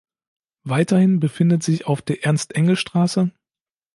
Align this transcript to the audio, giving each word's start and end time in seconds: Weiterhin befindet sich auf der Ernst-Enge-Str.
Weiterhin 0.63 1.19
befindet 1.19 1.61
sich 1.61 1.85
auf 1.85 2.01
der 2.01 2.25
Ernst-Enge-Str. 2.25 3.29